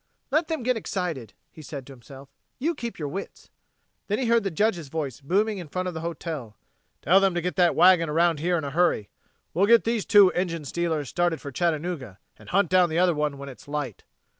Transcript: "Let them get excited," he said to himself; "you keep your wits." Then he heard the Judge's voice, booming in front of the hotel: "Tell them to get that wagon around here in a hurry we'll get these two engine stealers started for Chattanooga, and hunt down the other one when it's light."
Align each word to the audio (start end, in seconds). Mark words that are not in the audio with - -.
"Let 0.31 0.47
them 0.47 0.63
get 0.63 0.77
excited," 0.77 1.35
he 1.51 1.61
said 1.61 1.85
to 1.85 1.93
himself; 1.93 2.29
"you 2.57 2.73
keep 2.73 2.97
your 2.97 3.07
wits." 3.07 3.51
Then 4.07 4.17
he 4.17 4.25
heard 4.25 4.43
the 4.43 4.49
Judge's 4.49 4.87
voice, 4.87 5.21
booming 5.21 5.59
in 5.59 5.67
front 5.67 5.87
of 5.87 5.93
the 5.93 5.99
hotel: 5.99 6.57
"Tell 7.03 7.19
them 7.19 7.35
to 7.35 7.39
get 7.41 7.55
that 7.57 7.75
wagon 7.75 8.09
around 8.09 8.39
here 8.39 8.57
in 8.57 8.63
a 8.63 8.71
hurry 8.71 9.11
we'll 9.53 9.67
get 9.67 9.83
these 9.83 10.07
two 10.07 10.31
engine 10.31 10.65
stealers 10.65 11.09
started 11.09 11.39
for 11.39 11.51
Chattanooga, 11.51 12.17
and 12.35 12.49
hunt 12.49 12.69
down 12.71 12.89
the 12.89 12.97
other 12.97 13.13
one 13.13 13.37
when 13.37 13.47
it's 13.47 13.67
light." 13.67 14.03